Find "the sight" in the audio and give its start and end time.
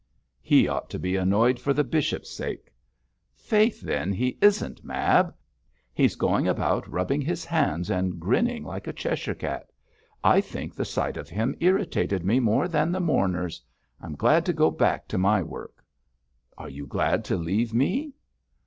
10.73-11.17